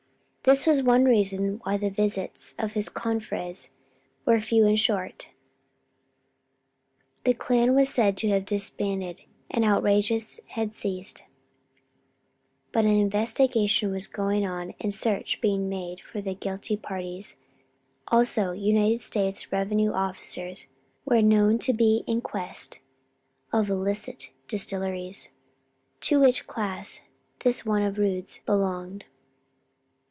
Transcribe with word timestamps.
This 0.43 0.65
was 0.65 0.81
one 0.81 1.05
reason 1.05 1.59
why 1.61 1.77
the 1.77 1.91
visits 1.91 2.55
of 2.57 2.71
his 2.71 2.89
confreres 2.89 3.69
were 4.25 4.41
few 4.41 4.65
and 4.65 4.77
short. 4.79 5.29
The 7.25 7.35
Klan 7.35 7.75
was 7.75 7.89
said 7.89 8.17
to 8.17 8.29
have 8.29 8.47
disbanded 8.47 9.21
and 9.51 9.63
outrages 9.63 10.39
had 10.47 10.73
ceased, 10.73 11.25
but 12.71 12.85
an 12.85 12.95
investigation 12.99 13.91
was 13.91 14.07
going 14.07 14.43
on 14.43 14.73
and 14.81 14.91
search 14.91 15.41
being 15.41 15.69
made 15.69 15.99
for 16.01 16.21
the 16.21 16.33
guilty 16.33 16.75
parties; 16.75 17.35
also 18.07 18.51
United 18.51 19.01
States 19.01 19.51
revenue 19.51 19.91
officers 19.91 20.65
were 21.05 21.21
known 21.21 21.59
to 21.59 21.71
be 21.71 22.03
in 22.07 22.19
quest 22.19 22.79
of 23.53 23.69
illicit 23.69 24.31
distilleries; 24.47 25.29
to 25.99 26.19
which 26.19 26.47
class 26.47 27.01
this 27.43 27.63
one 27.63 27.83
of 27.83 27.99
Rood's 27.99 28.39
belonged. 28.47 29.05